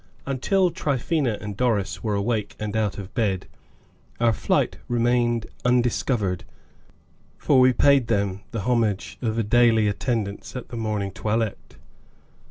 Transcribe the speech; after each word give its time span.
Until 0.25 0.71
Tryphaena 0.71 1.37
and 1.41 1.55
Doris 1.55 2.01
were 2.03 2.15
awake 2.15 2.55
and 2.59 2.75
out 2.75 2.97
of 2.97 3.13
bed, 3.13 3.45
our 4.19 4.33
flight 4.33 4.77
remained 4.87 5.45
undiscovered, 5.63 6.43
for 7.37 7.59
we 7.59 7.71
paid 7.71 8.07
them 8.07 8.41
the 8.49 8.61
homage 8.61 9.19
of 9.21 9.37
a 9.37 9.43
daily 9.43 9.87
attendance 9.87 10.55
at 10.55 10.69
the 10.69 10.75
morning 10.75 11.11
toilette. 11.11 11.75